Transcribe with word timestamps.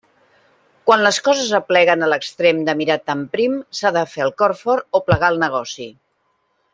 Quan 0.89 1.03
les 1.07 1.19
coses 1.27 1.51
apleguen 1.57 2.05
a 2.05 2.09
l'extrem 2.13 2.63
de 2.69 2.75
mirar 2.81 2.97
tan 3.11 3.21
prim, 3.37 3.59
s'ha 3.81 3.93
de 4.01 4.05
fer 4.15 4.25
el 4.29 4.35
cor 4.43 4.59
fort 4.65 5.01
o 5.01 5.07
plegar 5.11 5.31
el 5.35 5.39
negoci. 5.49 5.87